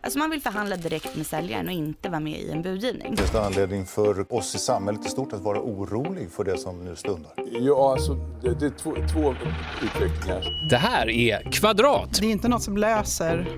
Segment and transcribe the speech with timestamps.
[0.00, 3.16] Alltså man vill förhandla direkt med säljaren och inte vara med i en budgivning.
[3.16, 6.84] Finns det anledning för oss i samhället i stort att vara orolig för det som
[6.84, 7.32] nu stundar?
[7.60, 9.34] Ja, alltså det, det är två, två
[9.82, 10.68] utvecklingar.
[10.70, 13.48] Det här är Kvadrat Det är inte något som löser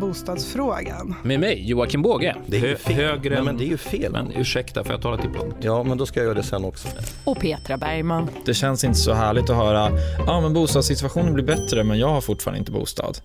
[0.00, 1.14] bostadsfrågan.
[1.22, 2.36] med mig, Joakim Båge.
[2.46, 2.94] Det är ju fel.
[2.94, 4.12] högre Nej, men det är ju fel.
[4.12, 5.56] Men ursäkta, får jag tala till punkt?
[5.60, 6.88] Ja, men då ska jag göra det sen också.
[7.24, 8.30] Och Petra Bergman.
[8.44, 9.90] Det känns inte så härligt att höra
[10.26, 13.18] ja men bostadssituationen blir bättre men jag har fortfarande inte bostad.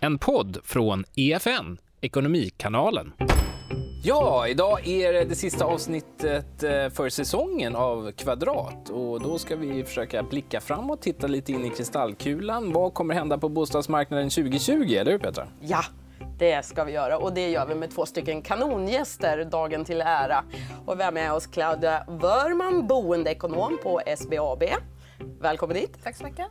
[0.00, 3.12] En podd från EFN, Ekonomikanalen.
[4.02, 9.56] Ja, idag är det det sista avsnittet eh, för säsongen av Kvadrat och då ska
[9.56, 12.72] vi försöka blicka framåt, titta lite in i kristallkulan.
[12.72, 15.46] Vad kommer hända på bostadsmarknaden 2020, eller hur Petra?
[15.60, 15.84] Ja,
[16.38, 20.44] det ska vi göra och det gör vi med två stycken kanongäster dagen till ära.
[20.86, 24.62] Och vi har med oss Claudia Wörman, boendeekonom på SBAB.
[25.40, 25.98] Välkommen hit.
[26.02, 26.46] Tack så mycket.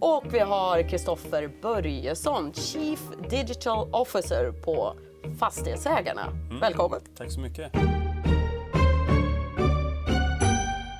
[0.00, 4.94] Och vi har Kristoffer Börjesson, Chief Digital Officer på
[5.38, 6.32] Fastighetsägarna.
[6.60, 7.00] Välkommen.
[7.16, 7.72] Tack så mycket.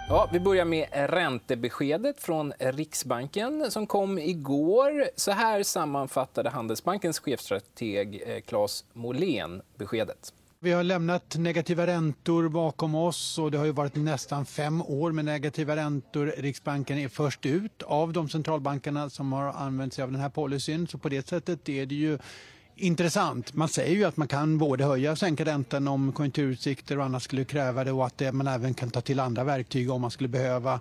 [0.09, 5.11] Ja, vi börjar med räntebeskedet från Riksbanken som kom igår.
[5.17, 10.33] Så här sammanfattade Handelsbankens chefstrateg eh, Claes Molén beskedet.
[10.63, 15.13] Vi har lämnat negativa räntor bakom oss och det har ju varit nästan fem år
[15.13, 16.35] med negativa räntor.
[16.37, 20.87] Riksbanken är först ut av de centralbankerna som har använt sig av den här policyn.
[20.87, 22.19] Så på det sättet är det ju
[22.81, 23.55] intressant.
[23.55, 27.23] Man säger ju att man kan både höja och sänka räntan om konjunkturutsikter och annat
[27.23, 30.29] skulle kräva det och att man även kan ta till andra verktyg om man skulle
[30.29, 30.81] behöva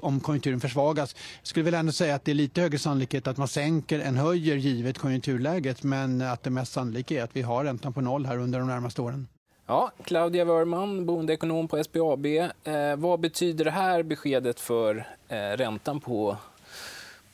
[0.00, 1.14] om konjunkturen försvagas.
[1.40, 4.16] Jag skulle väl ändå säga att det är lite högre sannolikhet att man sänker än
[4.16, 8.26] höjer givet konjunkturläget men att det mest sannolika är att vi har räntan på noll
[8.26, 9.28] här under de närmaste åren.
[9.66, 12.26] Ja, Claudia Wörman, boendeekonom på SBAB.
[12.26, 16.36] Eh, vad betyder det här beskedet för eh, räntan på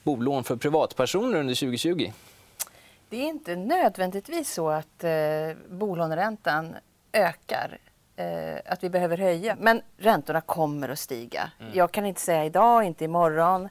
[0.03, 2.11] bolån för privatpersoner under 2020?
[3.09, 5.11] Det är inte nödvändigtvis så att eh,
[5.71, 6.77] bolåneräntan
[7.13, 7.79] ökar,
[8.17, 9.57] eh, att vi behöver höja.
[9.61, 11.51] Men räntorna kommer att stiga.
[11.73, 13.69] Jag kan inte säga idag, inte imorgon.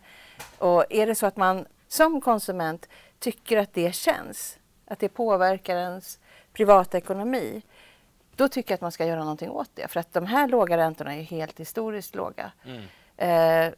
[0.57, 2.89] Och är det så att man som konsument
[3.19, 6.19] tycker att det känns, att det påverkar ens
[6.53, 7.61] privatekonomi,
[8.35, 9.87] då tycker jag att man ska göra någonting åt det.
[9.87, 12.51] För att de här låga räntorna är helt historiskt låga.
[13.17, 13.73] Eh,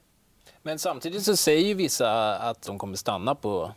[0.61, 3.71] Men samtidigt så säger ju vissa att de kommer stanna på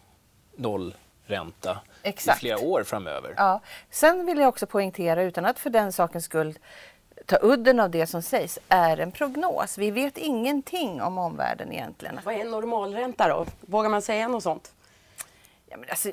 [1.28, 2.38] nollränta Exakt.
[2.38, 3.34] i flera år framöver.
[3.36, 3.60] Ja.
[3.90, 6.58] Sen vill jag också poängtera, utan att för den sakens skull
[7.26, 9.78] ta udden av det som sägs, är en prognos.
[9.78, 12.20] Vi vet ingenting om omvärlden egentligen.
[12.24, 13.46] Vad är en normalränta då?
[13.60, 14.72] Vågar man säga något sånt?
[15.66, 16.12] Ja, men alltså,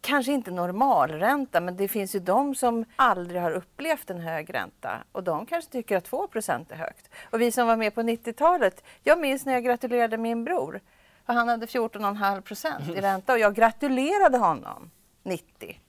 [0.00, 4.98] kanske inte normalränta, men det finns ju de som aldrig har upplevt en hög ränta
[5.12, 7.10] och de kanske tycker att 2% är högt.
[7.30, 10.80] Och vi som var med på 90-talet, jag minns när jag gratulerade min bror.
[11.30, 14.90] För han hade 14,5 procent i ränta och jag gratulerade honom
[15.22, 15.80] 90.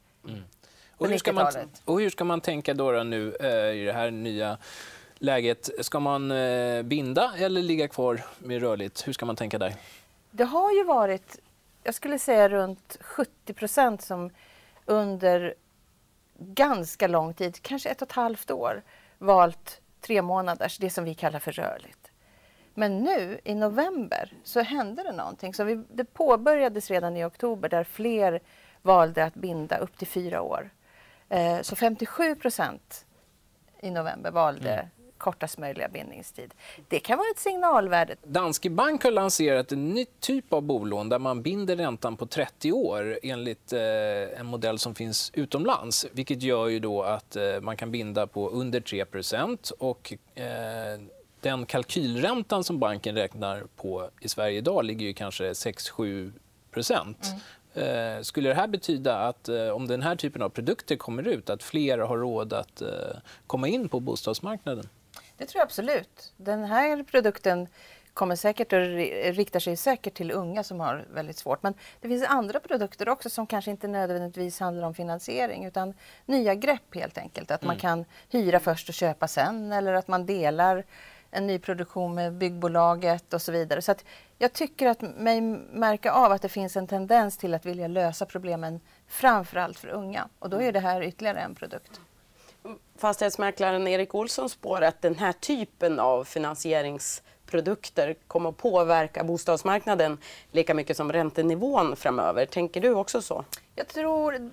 [0.97, 1.81] Och hur, ska man, 90-talet.
[1.85, 4.57] och hur ska man tänka då, då nu eh, i det här nya
[5.16, 5.69] läget?
[5.85, 9.07] Ska man eh, binda eller ligga kvar med rörligt?
[9.07, 9.74] Hur ska man tänka där?
[10.31, 11.40] Det har ju varit,
[11.84, 14.29] jag skulle säga runt 70 procent som
[14.85, 15.53] under
[16.38, 18.81] ganska lång tid, kanske ett och ett halvt år,
[19.18, 22.01] valt tre månaders, det som vi kallar för rörligt.
[22.74, 25.54] Men nu i november så hände det någonting.
[25.54, 28.40] Så vi, det påbörjades redan i oktober där fler
[28.82, 30.70] valde att binda upp till fyra år.
[31.30, 33.06] Eh, så 57 procent
[33.82, 34.90] i november valde
[35.22, 36.54] kortast möjliga bindningstid.
[36.88, 38.16] Det kan vara ett signalvärde.
[38.24, 42.72] Danske Bank har lanserat en ny typ av bolån där man binder räntan på 30
[42.72, 43.80] år enligt eh,
[44.40, 46.06] en modell som finns utomlands.
[46.12, 49.06] Vilket gör ju då att eh, man kan binda på under 3
[49.80, 50.46] och eh,
[51.41, 56.31] den kalkylräntan som banken räknar på i Sverige idag ligger ju kanske 6-7
[57.74, 61.50] Eh, skulle det här betyda att eh, om den här typen av produkter kommer ut
[61.50, 62.88] att fler har råd att eh,
[63.47, 64.90] komma in på bostadsmarknaden?
[65.38, 66.34] Det tror jag absolut.
[66.38, 67.68] Den här produkten
[68.13, 71.63] kommer säkert att ri- riktar sig säkert till unga som har väldigt svårt.
[71.63, 75.94] Men det finns andra produkter också som kanske inte nödvändigtvis handlar om finansiering utan
[76.26, 77.52] nya grepp helt enkelt.
[77.52, 80.84] Att man kan hyra först och köpa sen eller att man delar
[81.32, 83.82] en ny produktion med byggbolaget och så vidare.
[83.82, 84.06] Så att
[84.38, 88.26] jag tycker att mig märka av att det finns en tendens till att vilja lösa
[88.26, 90.28] problemen framförallt för unga.
[90.40, 92.02] Och då är det här ytterligare en produkt.
[92.98, 100.18] Fastighetsmäklaren Erik Olsson spår att den här typen av finansieringsprodukter kommer att påverka bostadsmarknaden
[100.52, 102.46] lika mycket som räntenivån framöver.
[102.46, 103.46] Tänker du också så?
[103.76, 104.52] Jag tror,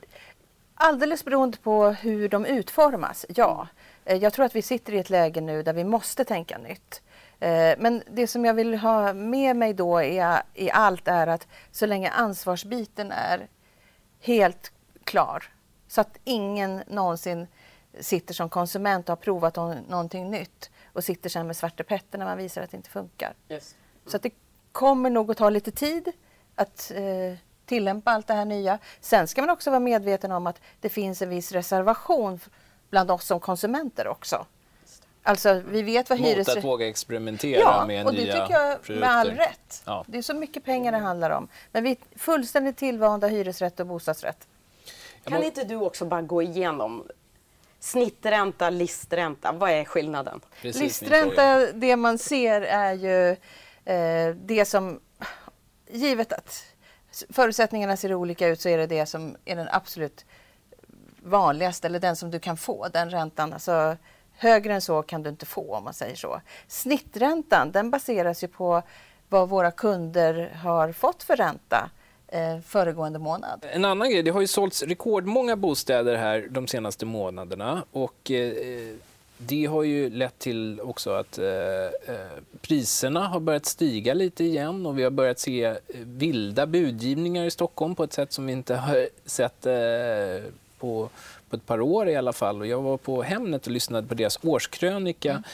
[0.79, 3.69] alldeles beroende på hur de utformas, ja.
[4.05, 7.03] Eh, Jag tror att vi sitter i ett läge nu där vi måste tänka nytt.
[7.41, 10.23] Eh, Men det som jag vill ha med mig då i,
[10.55, 13.49] i allt är att så länge ansvarsbiten är
[14.21, 14.73] helt
[15.05, 15.45] klar
[15.89, 17.47] Så att ingen någonsin
[18.01, 19.57] sitter som konsument och har provat
[19.89, 23.35] någonting nytt och sitter sen med Svarte Petter när man visar att det inte funkar.
[23.49, 23.75] Yes.
[24.07, 24.31] Så att det
[24.73, 26.13] kommer nog att ta lite tid
[26.55, 28.79] att eh, tillämpa allt det här nya.
[29.01, 32.41] Sen ska man också vara medveten om att det finns en viss reservation
[32.91, 34.47] bland oss som konsumenter också.
[35.23, 36.49] Alltså vi vet vad hyres...
[36.49, 39.01] Mot att våga experimentera ja, med och det nya tycker jag produkter.
[39.01, 39.83] med all rätt.
[39.87, 40.05] Ja.
[40.07, 41.49] Det är så mycket pengar det handlar om.
[41.73, 44.47] Men vi är fullständigt tillvanda hyresrätt och bostadsrätt.
[45.25, 47.07] Kan inte du också bara gå igenom
[47.81, 50.41] snittränta, listränta, vad är skillnaden?
[50.63, 53.31] Precis Listränta, det man ser är ju
[53.85, 55.01] eh, det som,
[55.91, 56.65] givet att
[57.31, 60.25] förutsättningarna ser olika ut så är det det som är den absolut
[61.23, 63.53] vanligaste eller den som du kan få, den räntan.
[63.53, 63.97] Alltså,
[64.37, 66.41] högre än så kan du inte få om man säger så.
[66.69, 68.83] Snitträntan den baseras ju på
[69.29, 71.91] vad våra kunder har fått för ränta
[72.29, 73.67] eh, föregående månad.
[73.73, 78.95] En annan grej, det har ju sålts rekordmånga bostäder här de senaste månaderna och eh,
[79.39, 84.87] det har ju lett till också att eh, eh, priserna har börjat stiga lite igen
[84.87, 88.53] och vi har börjat se eh, vilda budgivningar i Stockholm på ett sätt som vi
[88.53, 91.09] inte har sett eh, på,
[91.51, 92.61] på ett par år i alla fall.
[92.61, 95.45] Och jag var på Hemnet och lyssnade på deras årskrönika mm.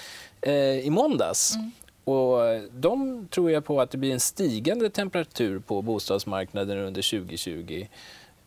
[0.41, 1.55] eh, i måndags.
[1.55, 1.71] Mm.
[2.05, 2.39] Och
[2.71, 7.87] de tror jag på att det blir en stigande temperatur på bostadsmarknaden under 2020.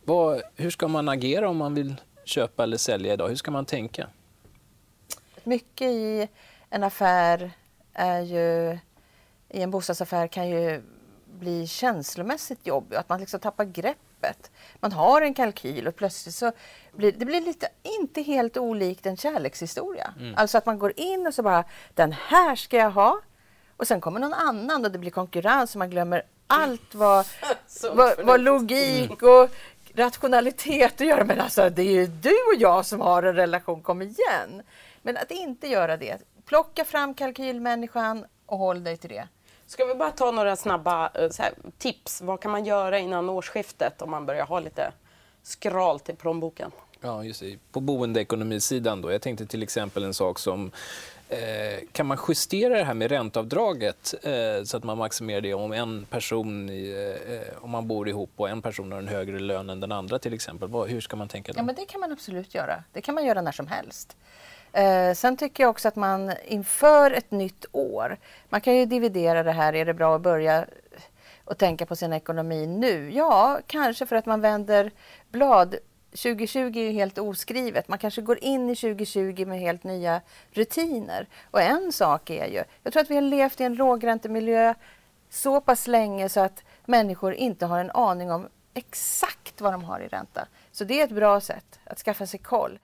[0.05, 1.95] Vad, hur ska man agera om man vill
[2.25, 3.29] köpa eller sälja idag?
[3.29, 4.07] Hur ska man tänka?
[5.47, 6.27] Mycket i
[6.69, 7.51] en affär
[7.93, 8.77] är ju,
[9.49, 10.81] i en bostadsaffär kan ju
[11.25, 14.51] bli känslomässigt jobbigt, att man liksom tappar greppet.
[14.79, 16.51] Man har en kalkyl och plötsligt så
[16.91, 17.67] blir det blir lite,
[17.99, 20.13] inte helt olikt en kärlekshistoria.
[20.19, 20.33] Mm.
[20.37, 23.21] Alltså att man går in och så bara, den här ska jag ha.
[23.77, 27.25] Och sen kommer någon annan och det blir konkurrens och man glömmer allt vad,
[27.93, 29.49] vad, vad logik och
[29.95, 31.23] rationalitet att göra.
[31.23, 34.61] Men alltså det är ju du och jag som har en relation, kom igen.
[35.07, 36.17] Men att inte göra det.
[36.45, 39.27] Plocka fram kalkylmänniskan och håll dig till det.
[39.65, 42.21] Ska vi bara ta några snabba eh, här, tips?
[42.21, 44.91] Vad kan man göra innan årsskiftet om man börjar ha lite
[45.43, 46.71] skralt i plånboken?
[47.01, 47.57] Ja, just det.
[47.71, 49.11] På boendeekonomisidan då.
[49.11, 50.71] Jag tänkte till exempel en sak som
[51.29, 55.71] Eh, kan man justera det här med ränteavdraget eh, så att man maximerar det om
[55.71, 59.69] en person, i, eh, om man bor ihop och en person har en högre lön
[59.69, 60.69] än den andra till exempel?
[60.69, 61.59] Vad, hur ska man tänka då?
[61.59, 62.83] Ja, men det kan man absolut göra.
[62.91, 64.17] Det kan man göra när som helst.
[64.77, 68.17] Eh, sen tycker jag också att man inför ett nytt år,
[68.49, 70.65] man kan ju dividera det här, är det bra att börja
[71.45, 73.11] och tänka på sin ekonomi nu?
[73.11, 74.91] Ja, kanske för att man vänder
[75.29, 75.75] blad
[76.11, 77.87] 2020 är ju helt oskrivet.
[77.87, 80.21] Man kanske går in i 2020 med helt nya
[80.51, 81.27] rutiner.
[81.51, 84.73] Och en sak är ju, jag tror att vi har levt i en lågräntemiljö
[85.29, 89.99] så pass länge så att människor inte har en aning om exakt vad de har
[89.99, 90.47] i ränta.
[90.71, 92.79] Så det är ett bra sätt att skaffa sig koll.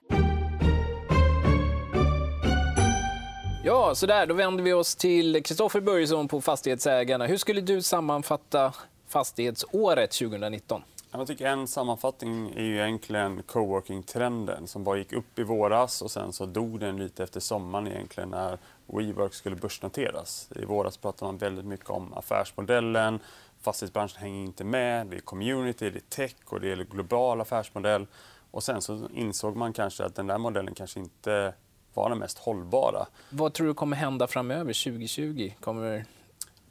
[3.66, 7.26] Ja, så där, då vänder vi oss till Kristoffer Börjesson på Fastighetsägarna.
[7.26, 8.74] Hur skulle du sammanfatta
[9.08, 10.82] fastighetsåret 2019?
[11.10, 16.10] Jag tycker en sammanfattning är ju egentligen coworking-trenden som bara gick upp i våras och
[16.10, 20.48] sen så dog den lite efter sommaren egentligen när WeWork skulle börsnoteras.
[20.56, 23.20] I våras pratade man väldigt mycket om affärsmodellen,
[23.60, 28.06] fastighetsbranschen hänger inte med, det är community, det är tech och det är global affärsmodell.
[28.50, 31.54] Och sen så insåg man kanske att den där modellen kanske inte
[31.96, 33.06] var den mest hållbara.
[33.30, 35.52] Vad tror du kommer hända framöver 2020?
[35.60, 36.04] Kommer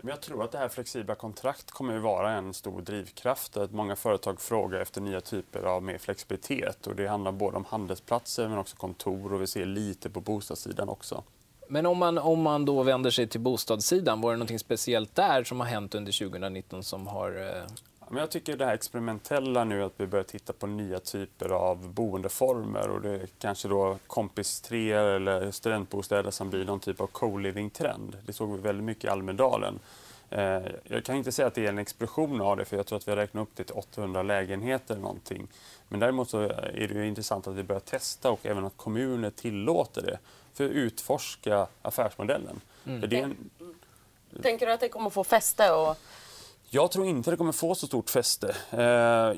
[0.07, 3.57] jag tror att det här flexibla kontrakt kommer att vara en stor drivkraft.
[3.57, 6.87] Att många företag frågar efter nya typer av mer flexibilitet.
[6.87, 10.89] Och det handlar både om handelsplatser men också kontor och vi ser lite på bostadssidan
[10.89, 11.23] också.
[11.67, 15.43] Men om man, om man då vänder sig till bostadssidan, var det något speciellt där
[15.43, 17.63] som har hänt under 2019 som har eh,
[18.09, 21.89] men jag tycker det här experimentella nu att vi börjar titta på nya typer av
[21.89, 28.17] boendeformer och det är kanske då kompistreor eller studentbostäder som blir någon typ av co-living-trend.
[28.25, 29.79] Det såg vi väldigt mycket i Almedalen.
[30.29, 32.97] Eh, jag kan inte säga att det är en explosion av det för jag tror
[32.97, 35.47] att vi har räknat upp det till 800 lägenheter eller någonting.
[35.87, 40.01] Men däremot så är det intressant att vi börjar testa och även att kommuner tillåter
[40.01, 40.19] det
[40.53, 42.61] för att utforska affärsmodellen.
[42.85, 43.13] Mm.
[43.13, 43.49] En...
[44.41, 45.71] Tänker du att det kommer få fäste?
[45.71, 45.97] Och
[46.75, 48.55] jag tror inte det kommer få så stort fäste.
[48.71, 48.83] Eh,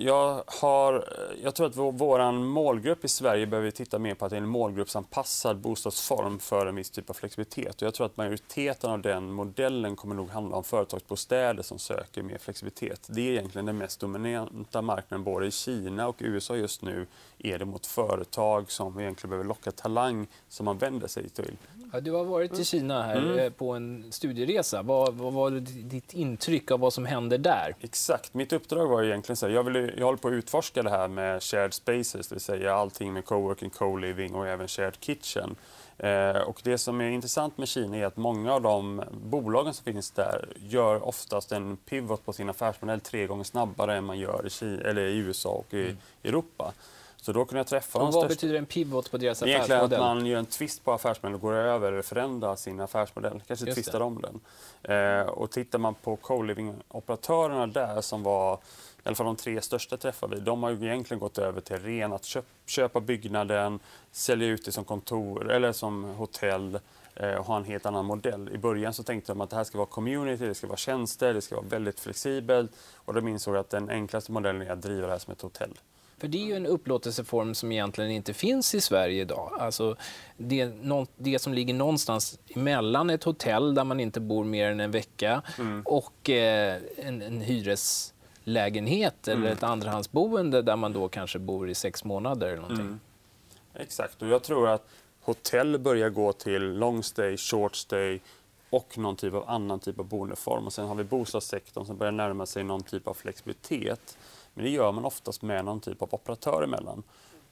[0.06, 1.10] jag, har,
[1.44, 4.48] jag tror att vår målgrupp i Sverige behöver titta mer på att det är en
[4.48, 7.82] målgruppsanpassad bostadsform för en viss typ av flexibilitet.
[7.82, 12.24] Och jag tror att majoriteten av den modellen kommer nog handla om företagsbostäder som söker
[12.24, 13.08] mer flexibilitet.
[13.08, 17.60] Det är egentligen den mest dominanta marknaden både i Kina och USA just nu är
[17.60, 21.58] det mot företag som egentligen behöver locka talang som man vänder sig till.
[21.96, 23.40] Ja, du har varit i Kina här mm.
[23.40, 24.82] Eh, på en studieresa.
[24.82, 25.52] Vad, vad var
[25.90, 27.76] ditt intryck av vad som hände händer där?
[27.82, 28.34] Exakt.
[28.34, 31.08] Mitt uppdrag var egentligen så här, jag, vill, jag håller på att utforska det här
[31.08, 35.56] med shared spaces, det vill säga allting med coworking, co-living och även shared kitchen.
[35.98, 39.84] Eh, och det som är intressant med Kina är att många av de bolagen som
[39.84, 44.46] finns där gör oftast en pivot på sin affärsmodell tre gånger snabbare än man gör
[44.46, 45.98] i, Kina, eller i USA och i mm.
[46.24, 46.74] Europa.
[47.26, 48.28] Så då kunde jag träffa och Vad största...
[48.28, 49.72] betyder en pivot på deras affärsmodell?
[49.72, 53.42] Egentligen att man gör en twist på affärsmodellen och går över eller förändrar sin affärsmodell.
[53.48, 54.06] Kanske Just twistar det.
[54.06, 54.40] om den.
[54.96, 58.58] Eh, och tittar man på co-living-operatörerna där som var i
[59.04, 62.14] alla fall de tre största träffar vi, de har ju egentligen gått över till ren
[62.14, 63.80] att köp, köpa byggnaden,
[64.12, 66.80] sälja ut det som kontor eller som hotell
[67.16, 68.50] eh, och ha en helt annan modell.
[68.54, 71.34] I början så tänkte de att det här ska vara community, det ska vara tjänster,
[71.34, 75.08] det ska vara väldigt flexibelt och de insåg att den enklaste modellen är att driva
[75.08, 75.74] det här som ett hotell.
[76.18, 79.52] För det är ju en upplåtelseform som egentligen inte finns i Sverige idag.
[79.60, 79.96] Alltså
[80.38, 80.72] det,
[81.18, 85.42] det som ligger någonstans emellan ett hotell där man inte bor mer än en vecka
[85.60, 85.82] mm.
[85.86, 89.44] och eh, en, en hyreslägenhet mm.
[89.44, 92.48] eller ett andrahandsboende där man då kanske bor i sex månader.
[92.48, 92.86] Eller någonting.
[92.86, 93.00] Mm.
[93.74, 94.88] Exakt, och jag tror att
[95.22, 98.20] hotell börjar gå till long stay, short stay
[98.70, 100.66] och någon typ av annan typ av boendeform.
[100.66, 104.18] Och sen har vi bostadssektorn som börjar närma sig någon typ av flexibilitet.
[104.56, 107.04] Men det gör man oftast med någon typ av operatör emellan.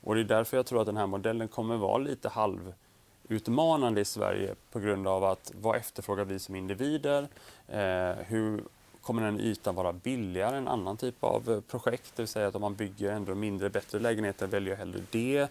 [0.02, 4.06] Och det är därför jag tror att den här modellen kommer vara lite halvutmanande i
[4.06, 7.28] Sverige på grund av att vad efterfrågar vi som individer?
[7.68, 8.64] Eh, hur
[9.02, 12.12] kommer den ytan vara billigare än annan typ av eh, projekt?
[12.16, 15.50] Det vill säga att om man bygger ändå mindre, bättre lägenheter väljer jag hellre det.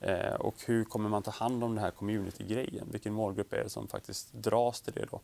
[0.00, 2.88] Eh, och hur kommer man ta hand om den här community-grejen?
[2.92, 5.20] Vilken målgrupp är det som faktiskt dras till det då?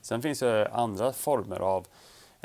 [0.00, 1.86] Sen finns det andra former av eh,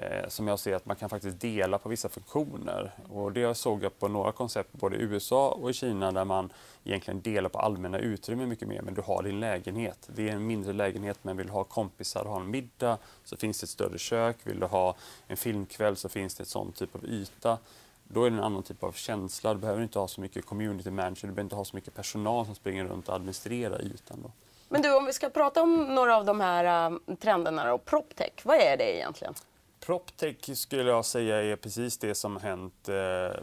[0.02, 2.92] Eh, som jag ser att man kan faktiskt dela på vissa funktioner.
[3.10, 6.50] Och det såg jag på några koncept både i USA och i Kina där man
[6.84, 8.82] egentligen delar på allmänna utrymmen mycket mer.
[8.82, 10.10] Men du har din lägenhet.
[10.16, 13.38] Det är en mindre lägenhet men vill du ha kompisar och ha en middag så
[13.38, 14.38] finns det ett större kök.
[14.44, 14.96] Vill du ha
[15.28, 17.58] en filmkväll så finns det ett sån typ av yta.
[18.04, 19.54] Då är det en annan typ av känsla.
[19.54, 22.46] Du behöver inte ha så mycket community manager, du behöver inte ha så mycket personal
[22.46, 24.20] som springer runt och administrerar ytan.
[24.24, 24.32] Då.
[24.70, 28.32] Men du, om vi ska prata om några av de här eh, trenderna och Proptech,
[28.44, 29.34] vad är det egentligen?
[29.80, 33.40] Proptech skulle jag säga är precis det som hänt eh,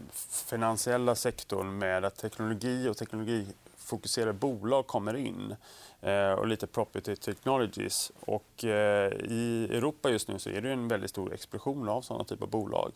[0.47, 3.47] finansiella sektorn med att teknologi och teknologi
[3.87, 5.57] teknologifokuserade bolag kommer in
[6.01, 8.13] eh, och lite property technologies.
[8.21, 12.25] Och eh, i Europa just nu så är det en väldigt stor explosion av såna
[12.25, 12.93] typer av bolag.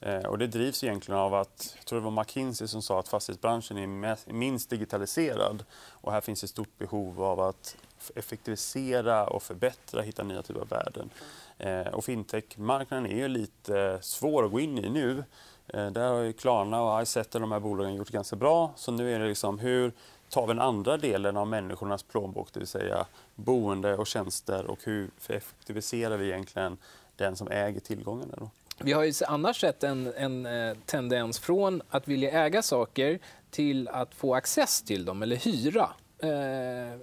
[0.00, 3.08] Eh, och det drivs egentligen av att, jag tror det var McKinsey som sa att
[3.08, 5.64] fastighetsbranschen är minst digitaliserad
[6.02, 7.76] och här finns ett stort behov av att
[8.14, 11.10] effektivisera och förbättra, hitta nya typer av värden.
[11.92, 15.24] Och fintech-marknaden är ju lite svår att gå in i nu.
[15.66, 18.72] Där har ju Klarna och Izettle, de här bolagen, gjort ganska bra.
[18.76, 19.92] Så nu är det liksom hur
[20.32, 24.78] tar vi den andra delen av människornas plånbok, det vill säga boende och tjänster och
[24.84, 26.76] hur effektiviserar vi egentligen
[27.16, 28.34] den som äger tillgångarna?
[28.36, 28.50] Då?
[28.78, 33.18] Vi har ju annars sett en, en eh, tendens från att vilja äga saker
[33.50, 35.88] till att få access till dem eller hyra.
[36.18, 37.00] Eh,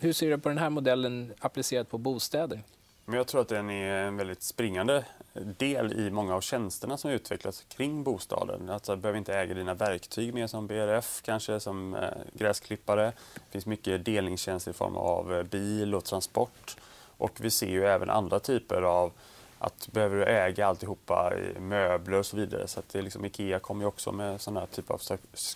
[0.00, 2.62] hur ser du på den här modellen applicerat på bostäder?
[3.08, 7.10] Men jag tror att den är en väldigt springande del i många av tjänsterna som
[7.10, 8.70] utvecklas kring bostaden.
[8.70, 13.12] Alltså, du behöver inte äga dina verktyg mer som BRF, kanske som eh, gräsklippare.
[13.34, 16.76] Det finns mycket delningstjänster i form av eh, bil och transport.
[17.16, 19.12] Och vi ser ju även andra typer av
[19.58, 22.68] att behöver du äga alltihopa, möbler och så vidare.
[22.68, 25.00] Så att det liksom, Ikea kommer ju också med sådana här typer av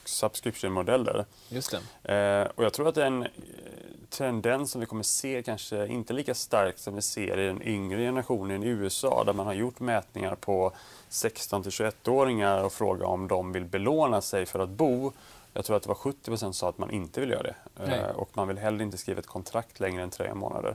[0.05, 1.25] subscription-modeller.
[1.49, 2.15] Just det.
[2.15, 3.27] Eh, och jag tror att en
[4.11, 7.99] tendens som vi kommer se kanske inte lika starkt som vi ser i den yngre
[7.99, 10.73] generationen i USA där man har gjort mätningar på
[11.09, 15.13] 16 till 21-åringar och frågat om de vill belåna sig för att bo.
[15.53, 17.55] Jag tror att det var 70 som sa att man inte vill göra det.
[17.87, 17.99] Nej.
[17.99, 20.75] Eh, och man vill heller inte skriva ett kontrakt längre än tre månader.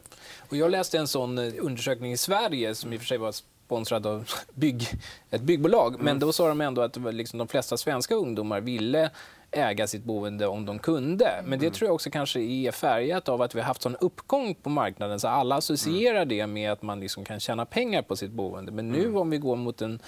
[0.50, 3.32] Och jag läste en sån eh, undersökning i Sverige som i och för sig var
[3.66, 4.88] sponsrad av bygg,
[5.30, 5.94] ett byggbolag.
[5.94, 6.06] Mm.
[6.06, 9.10] Men då sa de ändå att liksom de flesta svenska ungdomar ville
[9.58, 11.42] äga sitt boende om de kunde.
[11.44, 11.74] Men det mm.
[11.74, 15.20] tror jag också kanske är färgat av att vi har haft sån uppgång på marknaden
[15.20, 16.30] så alla associerar mm.
[16.30, 18.72] det med att man liksom kan tjäna pengar på sitt boende.
[18.72, 19.18] Men nu mm.
[19.18, 20.00] om vi går mot en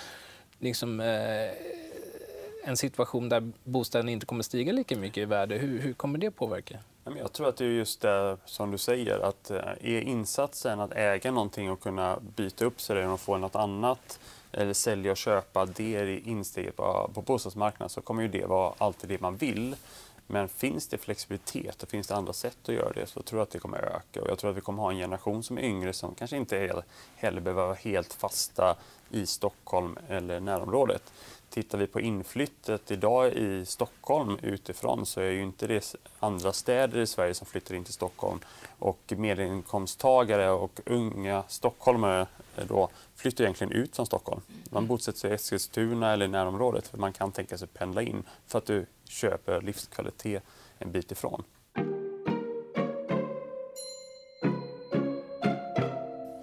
[0.60, 1.50] liksom, eh,
[2.64, 6.32] en situation där bostaden inte kommer stiga lika mycket i värde, hur, hur kommer det
[6.32, 6.80] påverka?
[7.18, 10.94] Jag tror att det är just det som du säger, att eh, är insatsen att
[10.94, 14.20] äga någonting och kunna byta upp sig och få något annat
[14.58, 18.74] eller sälja och köpa, det är insteget på, på bostadsmarknaden så kommer ju det vara
[18.78, 19.76] alltid det man vill.
[20.28, 23.44] Men finns det flexibilitet och finns det andra sätt att göra det så tror jag
[23.44, 24.22] att det kommer öka.
[24.22, 26.84] Och jag tror att vi kommer ha en generation som är yngre som kanske inte
[27.16, 28.76] heller behöver vara helt fasta
[29.10, 31.14] i Stockholm eller närområdet.
[31.50, 37.00] Tittar vi på inflyttet idag i Stockholm utifrån så är ju inte det andra städer
[37.00, 38.40] i Sverige som flyttar in till Stockholm.
[38.80, 42.28] Och medelinkomsttagare och unga stockholmare
[42.58, 44.42] eh, då flyttar egentligen ut från Stockholm.
[44.72, 48.24] Man bosätter sig i Eskilstuna eller i närområdet för man kan tänka sig pendla in
[48.48, 50.44] för att du köper livskvalitet
[50.80, 51.44] en bit ifrån.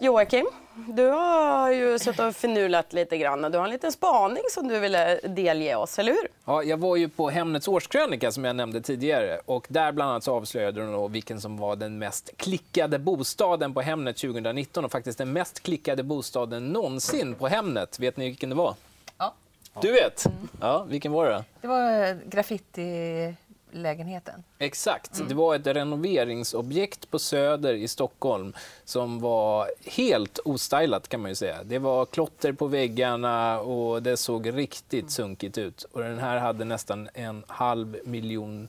[0.01, 0.47] Joakim,
[0.89, 3.43] du har ju suttit och förnulat lite grann.
[3.53, 6.29] Du har en liten spaning som du ville delge oss, eller hur?
[6.45, 10.25] Ja, jag var ju på Hemnets årskrönika som jag nämnde tidigare och där bland annat
[10.25, 15.19] så avslöjade de vilken som var den mest klickade bostaden på Hemnet 2019 och faktiskt
[15.19, 17.99] den mest klickade bostaden någonsin på Hemnet.
[17.99, 18.75] Vet ni vilken det var?
[19.19, 19.35] Ja.
[19.81, 20.25] Du vet?
[20.61, 21.45] Ja, vilken var det?
[21.61, 23.35] Det var graffiti
[23.75, 24.45] lägenheten.
[24.59, 25.17] Exakt.
[25.17, 25.29] Mm.
[25.29, 28.53] Det var ett renoveringsobjekt på Söder i Stockholm
[28.85, 31.63] som var helt ostylat kan man ju säga.
[31.65, 35.83] Det var klotter på väggarna och det såg riktigt sunkigt ut.
[35.93, 38.69] Och den här hade nästan en halv miljon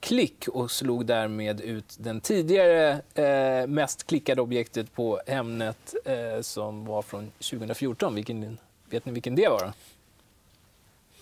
[0.00, 6.84] klick och slog därmed ut den tidigare eh, mest klickade objektet på Hemnet eh, som
[6.84, 8.14] var från 2014.
[8.14, 8.58] Vilken,
[8.90, 9.60] vet ni vilken det var?
[9.60, 9.72] Då?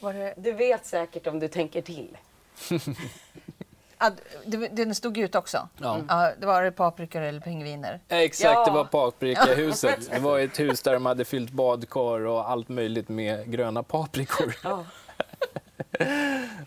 [0.00, 0.34] Var det...
[0.36, 2.16] Du vet säkert om du tänker till.
[3.98, 4.10] ah,
[4.72, 5.68] den stod ut också?
[5.78, 6.00] Ja.
[6.08, 8.00] Ah, det var det paprikor eller pingviner?
[8.08, 8.64] Exakt, ja.
[8.64, 10.10] det var paprikahuset.
[10.10, 14.54] Det var ett hus där de hade fyllt badkar och allt möjligt med gröna paprikor.
[14.62, 14.84] Ja.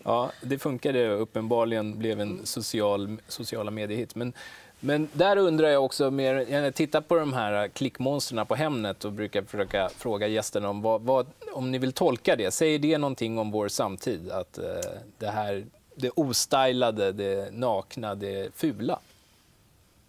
[0.04, 4.14] ja, det funkade uppenbarligen, blev en social, sociala mediehit.
[4.14, 4.32] Men,
[4.80, 9.12] men där undrar jag också, mer, jag tittar på de här klickmonstren på Hemnet och
[9.12, 12.50] brukar försöka fråga gästerna om vad, vad, om ni vill tolka det.
[12.50, 14.30] Säger det någonting om vår samtid?
[14.30, 14.64] Att uh,
[15.18, 15.66] det här
[15.98, 18.98] det ostylade, det nakna, det fula?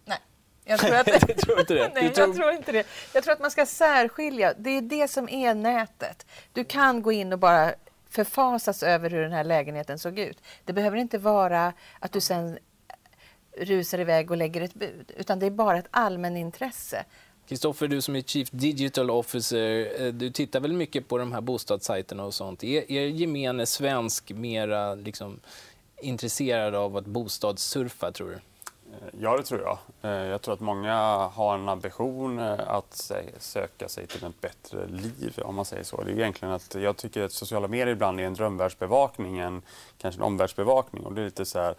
[0.06, 0.18] Nej,
[0.66, 1.06] jag tror, att...
[1.28, 1.92] du tror inte det?
[1.96, 2.88] Nej, jag tror inte det.
[3.14, 4.54] Jag tror att man ska särskilja.
[4.58, 6.26] Det är det som är nätet.
[6.54, 7.74] Du kan gå in och bara
[8.10, 10.38] förfasas över hur den här lägenheten såg ut.
[10.66, 12.60] Det behöver inte vara att du sen
[13.58, 17.06] rusar iväg och lägger ett bud, utan det är bara ett allmänintresse.
[17.48, 21.42] Kristoffer, du som är Chief Digital Officer, eh, du tittar väl mycket på de här
[21.42, 22.64] bostadssajterna och sånt.
[22.64, 25.40] Är, är gemene svensk mera liksom,
[26.02, 28.40] intresserad av att bostadssurfa, tror du?
[28.92, 29.78] Eh, ja, det tror jag.
[30.02, 30.96] Eh, jag tror att många
[31.34, 36.04] har en ambition eh, att söka sig till ett bättre liv, om man säger så.
[36.04, 39.62] Det är egentligen att jag tycker att sociala medier ibland är en drömvärldsbevakning, en,
[39.98, 41.06] kanske en omvärldsbevakning.
[41.06, 41.76] Och det är lite så här,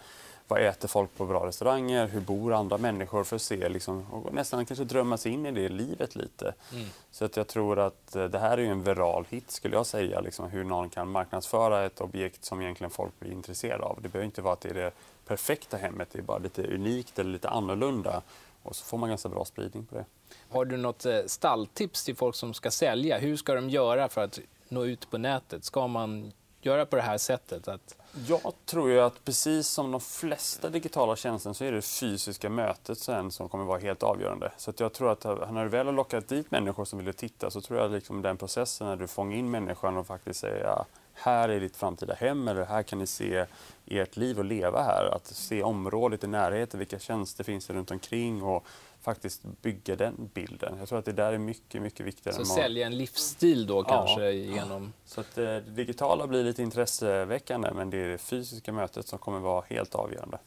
[0.48, 2.06] vad äter folk på bra restauranger?
[2.06, 3.24] Hur bor andra människor?
[3.24, 6.54] För att se liksom, och nästan kanske drömma sig in i det livet lite.
[6.72, 6.86] Mm.
[7.10, 10.20] Så att jag tror att det här är en viral hit skulle jag säga.
[10.20, 13.98] Liksom, hur någon kan marknadsföra ett objekt som egentligen folk blir intresserade av.
[14.02, 14.90] Det behöver inte vara att det är det
[15.30, 16.14] perfekta hemmet.
[16.14, 18.22] Är bara lite unikt eller lite annorlunda.
[18.62, 20.04] Och så får man ganska bra spridning på det.
[20.50, 23.18] Har du något eh, stalltips till folk som ska sälja?
[23.18, 24.38] Hur ska de göra för att
[24.68, 25.64] nå ut på nätet?
[25.64, 27.68] Ska man göra på det här sättet?
[27.68, 27.96] Att...
[28.26, 32.98] Jag tror ju att precis som de flesta digitala tjänster så är det fysiska mötet
[32.98, 34.52] sen som kommer vara helt avgörande.
[34.56, 37.60] Så jag tror att när du väl har lockat dit människor som vill titta så
[37.60, 40.86] tror jag att liksom den processen när du fångar in människan och faktiskt säger ja,
[41.20, 43.46] här är ditt framtida hem eller här kan ni se
[43.86, 45.14] ert liv och leva här.
[45.14, 48.66] Att se området i närheten, vilka tjänster finns det runt omkring och
[49.00, 50.76] faktiskt bygga den bilden.
[50.78, 52.36] Jag tror att det där är mycket, mycket viktigare.
[52.36, 54.30] Så sälja en livsstil då kanske ja.
[54.30, 54.92] genom...
[55.04, 59.18] Så att eh, det digitala blir lite intresseväckande men det är det fysiska mötet som
[59.18, 60.38] kommer vara helt avgörande.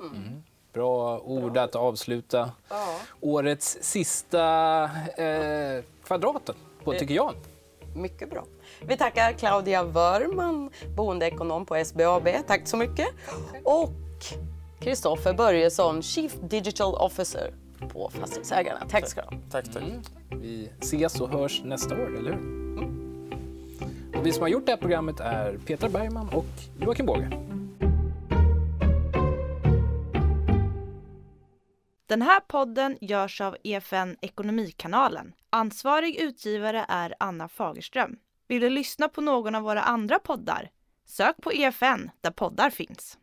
[0.00, 0.16] Mm.
[0.16, 0.42] Mm.
[0.72, 1.62] Bra ord Bra.
[1.62, 2.98] att avsluta ja.
[3.20, 4.84] årets sista
[5.16, 7.34] eh, kvadraten på, tycker jag.
[7.98, 8.44] Mycket bra.
[8.86, 12.28] Vi tackar Claudia Wörman, boendeekonom på SBAB.
[12.46, 13.08] Tack så mycket.
[13.64, 13.92] Och
[14.80, 17.54] Kristoffer Börjesson, Chief Digital Officer
[17.92, 18.80] på Fastighetsägarna.
[18.90, 19.32] Tack ska du ha.
[19.50, 19.82] Tack, tack.
[19.82, 20.02] Mm.
[20.42, 22.38] Vi ses och hörs nästa år, eller hur?
[22.38, 23.32] Mm.
[24.18, 26.44] Och vi som har gjort det här programmet är Peter Bergman och
[26.80, 27.30] Joakim Båge.
[32.08, 35.32] Den här podden görs av EFN Ekonomikanalen.
[35.50, 38.16] Ansvarig utgivare är Anna Fagerström.
[38.46, 40.70] Vill du lyssna på någon av våra andra poddar?
[41.06, 43.18] Sök på EFN där poddar finns.